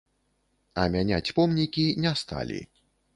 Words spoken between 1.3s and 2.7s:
помнікі не сталі.